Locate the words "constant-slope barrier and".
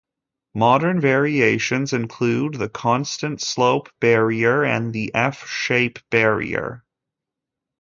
2.69-4.91